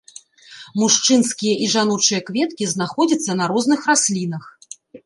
Мужчынскія 0.83 1.53
і 1.65 1.69
жаночыя 1.75 2.19
кветкі 2.31 2.71
знаходзяцца 2.75 3.31
на 3.43 3.55
розных 3.55 3.79
раслінах. 3.93 4.43